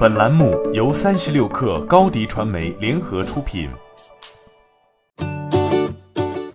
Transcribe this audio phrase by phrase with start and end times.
[0.00, 3.68] 本栏目由三十六氪高低传媒联合出品。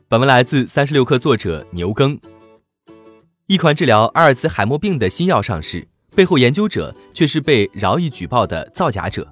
[0.07, 2.19] 本文来自三十六氪作者牛耕。
[3.45, 9.31] 一款治疗阿尔茨海默病的新药上市，背后研究者却是被饶毅举报的造假者。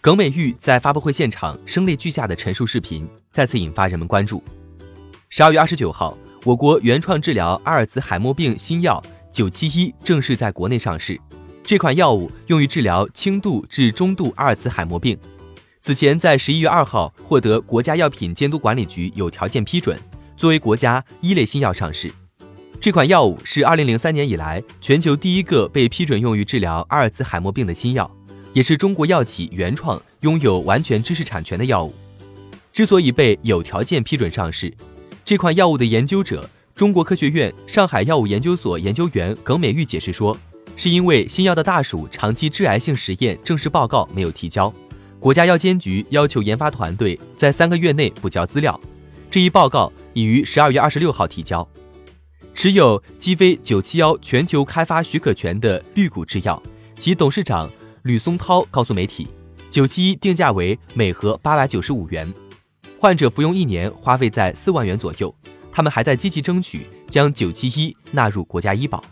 [0.00, 4.42] 耿美玉在发布会现场声泪俱下的陈述视频，再次引发人们关注。
[5.28, 9.00] 十二月二十九号，我国原创治疗阿尔茨海默病新药
[9.30, 11.16] 九七一正式在国内上市。
[11.64, 15.16] 这款药物用于治疗轻度至中度阿尔茨海默病，
[15.80, 19.96] 此前在十一月二号获得国家药品监督管理局有条件批准，
[20.36, 22.12] 作为国家一类新药上市。
[22.80, 28.10] 这款药物是二零零三年以来全球第一个被批准用于治疗阿尔茨海默病的新药，
[28.52, 31.94] 也是中国药企原创、拥有完全知识产权的药物。
[32.72, 34.74] 之所以被有条件批准上市，
[35.24, 40.36] 这款药物的研究者中国科学院上海药物研究所研究员耿美玉解释说。
[40.76, 44.72] 是因为新药的大鼠长期致癌性实验正式报告没有提交，
[45.20, 48.78] 国家药监局要求研发团队在三个月内补交资料。
[49.30, 51.66] 这一报告已于十二月二十六号提交。
[52.54, 56.62] 持有鸡飞九七幺全球开发许可权的绿谷制药，
[56.96, 57.70] 其董事长
[58.02, 59.28] 吕松涛告诉媒体，
[59.70, 62.32] 九七一定价为每盒八百九十五元，
[62.98, 65.34] 患者服用一年花费在四万元左右。
[65.70, 69.02] 他们还在积极争取将九七一纳入国家医保。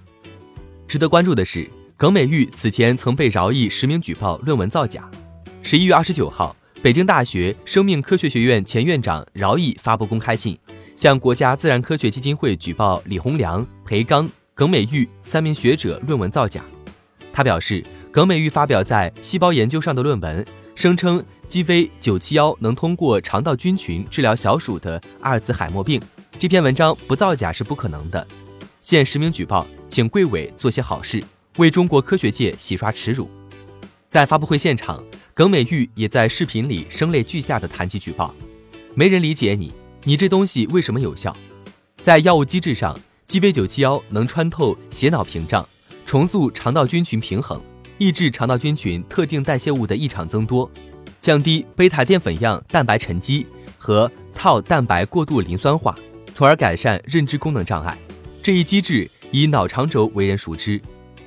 [0.91, 5.09] 值得关注的是，耿美玉此前曾被饶毅实名举报论文造假。
[5.63, 10.59] 十一月二十九号，北京大学生命科学学院前院长饶毅发布公开信，
[10.97, 16.61] 向国家自然科学基金会举报李洪良、裴刚、耿美玉三名学者论文造假。
[17.33, 20.45] 他表示，耿美玉发表在《细胞研究》上的论文，
[20.75, 26.03] 声称鸡飞九七幺能通过肠道菌群治疗小鼠的阿尔茨海默病，
[26.37, 28.27] 这篇文章不造假是不可能的。
[28.81, 29.67] 现实名举报。
[29.89, 31.21] 请贵委做些好事，
[31.57, 33.29] 为中国科学界洗刷耻辱。
[34.09, 38.33] 在发布会现场，耿美玉也在视频里声泪俱下地谈及举报。
[38.95, 39.73] 没人理解你，
[40.05, 41.37] 你这东西为什么有效？
[42.01, 42.97] 在药物机制上
[43.27, 45.69] ，G V 九七幺能穿透血脑屏障，
[46.07, 47.61] 重塑肠道菌群平衡，
[47.99, 50.71] 抑制肠道菌群特定代谢物的异常增多，
[51.21, 53.45] 降低贝塔淀粉样蛋白沉积
[53.77, 55.99] 和 tau 蛋白过度磷酸化，
[56.33, 57.99] 从而改善认知功能障碍。
[58.43, 59.11] 这一机制。
[59.33, 60.81] 以脑肠轴为人熟知，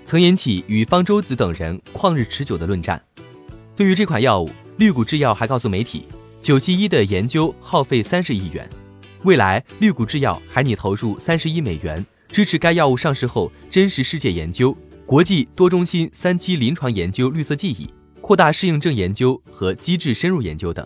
[0.03, 3.01] 曾引起与方舟子等人旷日持久的论战。
[3.77, 6.05] 对于这款药物，绿谷制药还告诉媒体，
[6.41, 8.69] 九七一的研究耗费三十亿元，
[9.23, 14.75] 未来绿谷制药还拟投入三十亿美元，支持该药物上市后真实世界研究、
[15.05, 17.87] 国际多中心三期临床研究、绿色记忆、
[18.19, 20.85] 扩大适应症研究和机制深入研究等。